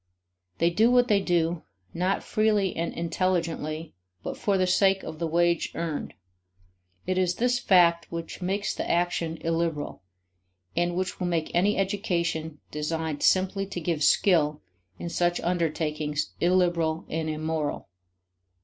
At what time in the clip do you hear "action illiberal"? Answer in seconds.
8.89-10.01